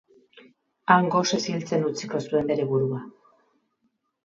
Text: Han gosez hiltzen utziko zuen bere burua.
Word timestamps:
Han 0.93 1.09
gosez 1.15 1.39
hiltzen 1.51 1.85
utziko 1.91 2.23
zuen 2.25 2.51
bere 2.55 2.67
burua. 2.73 3.05